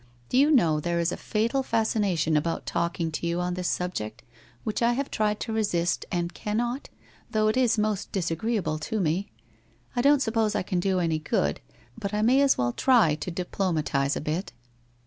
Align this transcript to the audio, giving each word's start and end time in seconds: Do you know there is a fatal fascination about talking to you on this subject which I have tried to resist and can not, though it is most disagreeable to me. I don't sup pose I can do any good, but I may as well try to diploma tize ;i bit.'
Do 0.29 0.37
you 0.39 0.49
know 0.49 0.79
there 0.79 0.99
is 0.99 1.11
a 1.11 1.15
fatal 1.15 1.61
fascination 1.61 2.35
about 2.35 2.65
talking 2.65 3.11
to 3.11 3.27
you 3.27 3.39
on 3.39 3.53
this 3.53 3.67
subject 3.67 4.23
which 4.63 4.81
I 4.81 4.93
have 4.93 5.11
tried 5.11 5.39
to 5.41 5.53
resist 5.53 6.05
and 6.11 6.33
can 6.33 6.57
not, 6.57 6.89
though 7.29 7.47
it 7.49 7.55
is 7.55 7.77
most 7.77 8.11
disagreeable 8.11 8.79
to 8.79 8.99
me. 8.99 9.29
I 9.95 10.01
don't 10.01 10.23
sup 10.23 10.33
pose 10.33 10.55
I 10.55 10.63
can 10.63 10.79
do 10.79 10.99
any 10.99 11.19
good, 11.19 11.61
but 11.95 12.15
I 12.15 12.23
may 12.23 12.41
as 12.41 12.57
well 12.57 12.73
try 12.73 13.13
to 13.13 13.29
diploma 13.29 13.83
tize 13.83 14.17
;i 14.17 14.21
bit.' 14.21 14.53